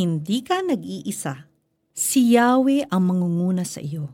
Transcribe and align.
hindi 0.00 0.40
ka 0.40 0.64
nag-iisa. 0.64 1.44
Si 1.92 2.32
Yahweh 2.32 2.88
ang 2.88 3.12
mangunguna 3.12 3.68
sa 3.68 3.84
iyo. 3.84 4.08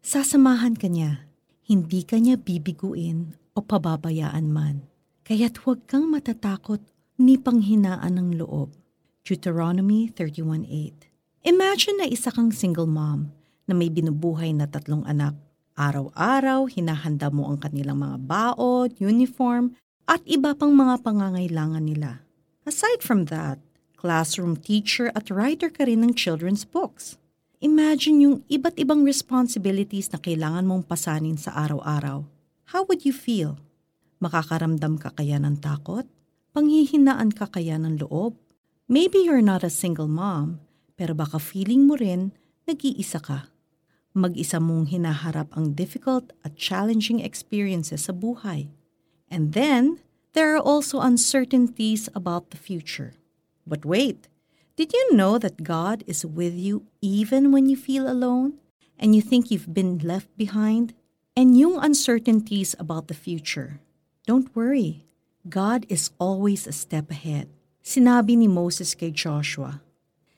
Sasamahan 0.00 0.72
ka 0.72 0.88
niya. 0.88 1.28
Hindi 1.68 2.00
ka 2.08 2.16
niya 2.16 2.40
bibiguin 2.40 3.36
o 3.52 3.60
pababayaan 3.60 4.48
man. 4.48 4.88
Kaya't 5.28 5.60
huwag 5.60 5.84
kang 5.84 6.08
matatakot 6.08 6.80
ni 7.20 7.36
panghinaan 7.36 8.16
ng 8.16 8.40
loob. 8.40 8.72
Deuteronomy 9.26 10.08
31.8 10.14 11.44
Imagine 11.44 11.96
na 12.00 12.06
isa 12.08 12.32
kang 12.32 12.48
single 12.48 12.88
mom 12.88 13.28
na 13.68 13.76
may 13.76 13.92
binubuhay 13.92 14.56
na 14.56 14.64
tatlong 14.64 15.04
anak. 15.04 15.36
Araw-araw, 15.76 16.70
hinahanda 16.72 17.28
mo 17.28 17.52
ang 17.52 17.60
kanilang 17.60 18.00
mga 18.00 18.24
baon, 18.24 18.88
uniform, 18.96 19.76
at 20.08 20.24
iba 20.24 20.56
pang 20.56 20.72
mga 20.72 21.04
pangangailangan 21.04 21.84
nila. 21.84 22.24
Aside 22.64 23.04
from 23.04 23.28
that, 23.28 23.60
classroom 23.96 24.54
teacher 24.60 25.10
at 25.16 25.32
writer 25.32 25.72
ka 25.72 25.88
rin 25.88 26.04
ng 26.04 26.12
children's 26.12 26.62
books. 26.68 27.16
Imagine 27.64 28.20
yung 28.20 28.36
iba't 28.52 28.76
ibang 28.76 29.02
responsibilities 29.02 30.12
na 30.12 30.20
kailangan 30.20 30.68
mong 30.68 30.84
pasanin 30.84 31.40
sa 31.40 31.56
araw-araw. 31.56 32.28
How 32.76 32.84
would 32.84 33.08
you 33.08 33.16
feel? 33.16 33.56
Makakaramdam 34.20 35.00
ka 35.00 35.16
kaya 35.16 35.40
ng 35.40 35.58
takot? 35.64 36.04
Panghihinaan 36.52 37.32
ka 37.32 37.48
kaya 37.48 37.80
ng 37.80 38.00
loob? 38.04 38.36
Maybe 38.86 39.24
you're 39.24 39.44
not 39.44 39.64
a 39.64 39.72
single 39.72 40.08
mom, 40.08 40.60
pero 40.94 41.16
baka 41.16 41.40
feeling 41.40 41.88
mo 41.88 41.96
rin 41.96 42.36
nag-iisa 42.68 43.18
ka. 43.18 43.50
Mag-isa 44.16 44.56
mong 44.56 44.88
hinaharap 44.88 45.52
ang 45.52 45.76
difficult 45.76 46.32
at 46.40 46.56
challenging 46.56 47.20
experiences 47.20 48.08
sa 48.08 48.16
buhay. 48.16 48.72
And 49.28 49.52
then, 49.52 50.00
there 50.32 50.56
are 50.56 50.62
also 50.62 51.04
uncertainties 51.04 52.08
about 52.16 52.52
the 52.52 52.60
future. 52.60 53.16
But 53.66 53.82
wait, 53.82 54.30
did 54.78 54.94
you 54.94 55.18
know 55.18 55.42
that 55.42 55.66
God 55.66 56.06
is 56.06 56.22
with 56.22 56.54
you 56.54 56.86
even 57.02 57.50
when 57.50 57.66
you 57.66 57.74
feel 57.74 58.06
alone 58.06 58.62
and 58.94 59.12
you 59.12 59.20
think 59.20 59.50
you've 59.50 59.74
been 59.74 59.98
left 59.98 60.30
behind? 60.38 60.94
And 61.36 61.58
yung 61.58 61.82
uncertainties 61.82 62.78
about 62.78 63.10
the 63.10 63.18
future. 63.18 63.82
Don't 64.24 64.48
worry, 64.54 65.04
God 65.50 65.84
is 65.90 66.14
always 66.16 66.64
a 66.64 66.72
step 66.72 67.10
ahead. 67.10 67.50
Sinabi 67.82 68.38
ni 68.38 68.48
Moses 68.48 68.94
kay 68.94 69.12
Joshua, 69.12 69.82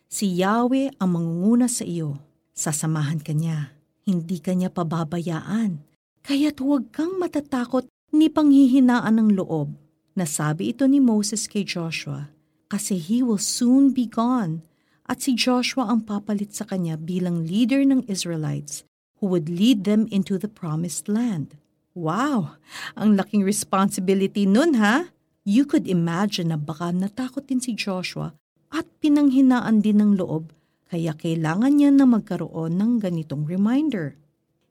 Si 0.09 0.27
Yahweh 0.27 0.97
ang 1.03 1.19
mangunguna 1.19 1.69
sa 1.69 1.85
iyo, 1.85 2.19
sasamahan 2.57 3.21
ka 3.21 3.37
niya, 3.37 3.77
hindi 4.09 4.41
ka 4.41 4.57
niya 4.57 4.73
pababayaan. 4.73 5.85
Kaya't 6.25 6.59
huwag 6.63 6.91
kang 6.91 7.21
matatakot 7.21 7.87
ni 8.11 8.33
panghihinaan 8.33 9.21
ng 9.21 9.31
loob. 9.37 9.77
Nasabi 10.17 10.73
ito 10.73 10.89
ni 10.89 10.99
Moses 10.99 11.47
kay 11.47 11.63
Joshua 11.63 12.38
kasi 12.69 13.01
he 13.01 13.25
will 13.25 13.41
soon 13.41 13.91
be 13.91 14.05
gone 14.05 14.63
at 15.09 15.25
si 15.25 15.33
Joshua 15.33 15.89
ang 15.89 16.05
papalit 16.05 16.53
sa 16.53 16.69
kanya 16.69 17.01
bilang 17.01 17.49
leader 17.49 17.81
ng 17.81 18.05
Israelites 18.07 18.85
who 19.19 19.27
would 19.33 19.49
lead 19.49 19.89
them 19.89 20.05
into 20.13 20.37
the 20.37 20.53
promised 20.53 21.09
land. 21.09 21.57
Wow! 21.97 22.61
Ang 22.95 23.17
laking 23.17 23.43
responsibility 23.43 24.45
nun 24.45 24.77
ha? 24.79 25.11
You 25.49 25.65
could 25.65 25.89
imagine 25.89 26.53
na 26.53 26.61
baka 26.61 26.93
natakot 26.93 27.49
din 27.49 27.59
si 27.59 27.73
Joshua 27.73 28.37
at 28.69 28.85
pinanghinaan 29.01 29.81
din 29.81 29.99
ng 29.99 30.21
loob 30.21 30.53
kaya 30.93 31.17
kailangan 31.17 31.81
niya 31.81 31.91
na 31.93 32.05
magkaroon 32.05 32.77
ng 32.77 32.93
ganitong 33.01 33.49
reminder. 33.49 34.17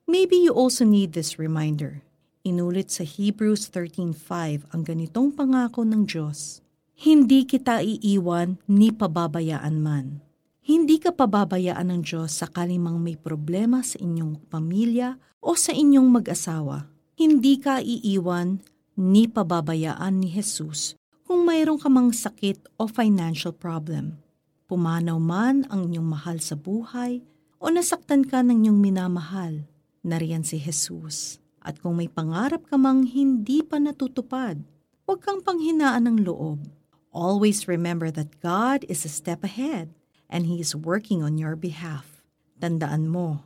Maybe 0.06 0.38
you 0.38 0.54
also 0.54 0.86
need 0.86 1.14
this 1.14 1.38
reminder. 1.38 2.06
Inulit 2.48 2.94
sa 2.94 3.04
Hebrews 3.04 3.68
13.5 3.74 4.72
ang 4.72 4.82
ganitong 4.86 5.36
pangako 5.36 5.84
ng 5.84 6.08
Diyos. 6.08 6.64
Hindi 6.98 7.46
kita 7.46 7.86
iiwan 7.86 8.58
ni 8.66 8.90
pababayaan 8.90 9.78
man. 9.78 10.26
Hindi 10.66 10.98
ka 10.98 11.14
pababayaan 11.14 11.94
ng 11.94 12.02
Diyos 12.02 12.34
sakaling 12.34 12.82
mang 12.82 12.98
may 12.98 13.14
problema 13.14 13.86
sa 13.86 14.02
inyong 14.02 14.50
pamilya 14.50 15.22
o 15.38 15.54
sa 15.54 15.78
inyong 15.78 16.10
mag-asawa. 16.10 16.90
Hindi 17.14 17.62
ka 17.62 17.86
iiwan 17.86 18.66
ni 18.98 19.30
pababayaan 19.30 20.26
ni 20.26 20.34
Jesus 20.34 20.98
kung 21.22 21.46
mayroon 21.46 21.78
ka 21.78 21.86
mang 21.86 22.10
sakit 22.10 22.66
o 22.82 22.90
financial 22.90 23.54
problem. 23.54 24.18
Pumanaw 24.66 25.22
man 25.22 25.70
ang 25.70 25.94
inyong 25.94 26.10
mahal 26.18 26.42
sa 26.42 26.58
buhay 26.58 27.22
o 27.62 27.70
nasaktan 27.70 28.26
ka 28.26 28.42
ng 28.42 28.66
inyong 28.66 28.80
minamahal, 28.82 29.70
nariyan 30.02 30.42
si 30.42 30.58
Jesus. 30.58 31.38
At 31.62 31.78
kung 31.78 32.02
may 32.02 32.10
pangarap 32.10 32.66
ka 32.66 32.74
mang 32.74 33.06
hindi 33.06 33.62
pa 33.62 33.78
natutupad, 33.78 34.66
huwag 35.06 35.22
kang 35.22 35.46
panghinaan 35.46 36.10
ng 36.10 36.26
loob 36.26 36.77
Always 37.18 37.66
remember 37.66 38.14
that 38.14 38.46
God 38.46 38.86
is 38.86 39.02
a 39.02 39.10
step 39.10 39.42
ahead 39.42 39.90
and 40.30 40.46
He 40.46 40.62
is 40.62 40.78
working 40.78 41.26
on 41.26 41.42
your 41.42 41.58
behalf. 41.58 42.22
Tandaan 42.62 43.10
mo, 43.10 43.42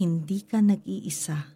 hindi 0.00 0.40
ka 0.40 0.64
nag-iisa. 0.64 1.52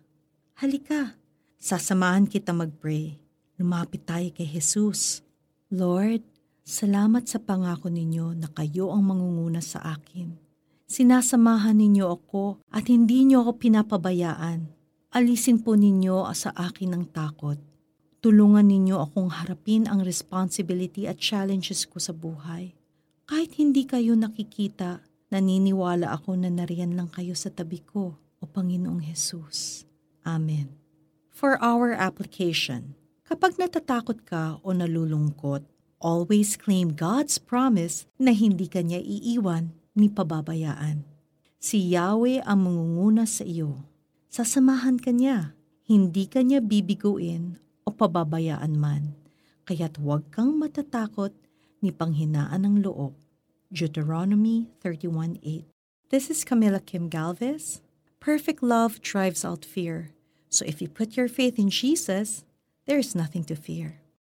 Halika, 0.60 1.16
sasamahan 1.56 2.28
kita 2.28 2.52
mag-pray. 2.52 3.16
Lumapit 3.56 4.04
tayo 4.04 4.28
kay 4.36 4.44
Jesus. 4.44 5.24
Lord, 5.72 6.20
salamat 6.68 7.32
sa 7.32 7.40
pangako 7.40 7.88
ninyo 7.88 8.36
na 8.36 8.52
kayo 8.52 8.92
ang 8.92 9.08
mangunguna 9.08 9.64
sa 9.64 9.80
akin. 9.96 10.36
Sinasamahan 10.84 11.80
ninyo 11.80 12.04
ako 12.12 12.60
at 12.76 12.92
hindi 12.92 13.24
niyo 13.24 13.40
ako 13.40 13.56
pinapabayaan. 13.56 14.68
Alisin 15.16 15.64
po 15.64 15.80
ninyo 15.80 16.28
sa 16.36 16.52
akin 16.52 16.92
ang 16.92 17.08
takot 17.08 17.56
Tulungan 18.24 18.72
ninyo 18.72 19.04
akong 19.04 19.28
harapin 19.36 19.84
ang 19.84 20.00
responsibility 20.00 21.04
at 21.04 21.20
challenges 21.20 21.84
ko 21.84 22.00
sa 22.00 22.16
buhay. 22.16 22.72
Kahit 23.28 23.60
hindi 23.60 23.84
kayo 23.84 24.16
nakikita, 24.16 25.04
naniniwala 25.28 26.08
ako 26.08 26.32
na 26.32 26.48
nariyan 26.48 26.96
lang 26.96 27.12
kayo 27.12 27.36
sa 27.36 27.52
tabi 27.52 27.84
ko, 27.84 28.16
o 28.40 28.48
Panginoong 28.48 29.04
Jesus. 29.04 29.84
Amen. 30.24 30.72
For 31.28 31.60
our 31.60 31.92
application, 31.92 32.96
kapag 33.28 33.60
natatakot 33.60 34.24
ka 34.24 34.56
o 34.64 34.72
nalulungkot, 34.72 35.68
always 36.00 36.56
claim 36.56 36.96
God's 36.96 37.36
promise 37.36 38.08
na 38.16 38.32
hindi 38.32 38.72
ka 38.72 38.80
niya 38.80 39.04
iiwan 39.04 39.76
ni 39.92 40.08
pababayaan. 40.08 41.04
Si 41.60 41.92
Yahweh 41.92 42.40
ang 42.40 42.72
mangunguna 42.72 43.28
sa 43.28 43.44
iyo. 43.44 43.84
Sasamahan 44.32 44.96
ka 44.96 45.12
niya. 45.12 45.52
Hindi 45.84 46.24
ka 46.24 46.40
niya 46.40 46.64
bibiguin 46.64 47.60
pababayaan 47.94 48.76
man, 48.76 49.14
kaya't 49.64 49.96
huwag 50.02 50.28
kang 50.34 50.58
matatakot 50.58 51.32
ni 51.78 51.94
panghinaan 51.94 52.66
ng 52.66 52.82
loob. 52.82 53.14
Deuteronomy 53.74 54.70
31.8 54.82 55.66
This 56.10 56.30
is 56.30 56.44
Camila 56.44 56.78
Kim 56.84 57.08
Galvez. 57.08 57.80
Perfect 58.20 58.62
love 58.62 59.02
drives 59.02 59.44
out 59.44 59.64
fear. 59.64 60.14
So 60.48 60.62
if 60.68 60.78
you 60.78 60.86
put 60.86 61.16
your 61.16 61.26
faith 61.26 61.58
in 61.58 61.70
Jesus, 61.70 62.44
there 62.86 62.98
is 62.98 63.16
nothing 63.16 63.42
to 63.50 63.56
fear. 63.56 64.03